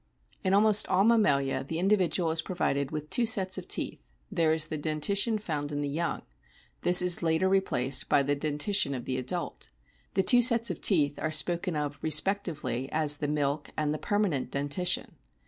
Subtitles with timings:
[0.23, 3.99] * In almost all Mammalia the individual is provided with two sets of teeth;
[4.31, 6.23] there is the dentition found in the young;
[6.81, 9.69] this is later replaced by the dentition of the adult.
[10.15, 14.49] The two sets of teeth are spoken of respectively as the "milk" and the "permanent"
[14.49, 15.17] dentition.